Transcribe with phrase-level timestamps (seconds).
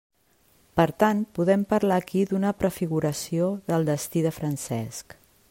[0.79, 5.17] Per tant podem parlar aquí d'una prefiguració del destí de Francesc.